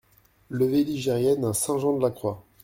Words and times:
Levée 0.49 0.83
Ligerienne 0.83 1.45
à 1.45 1.53
Saint-Jean-de-la-Croix 1.53 2.43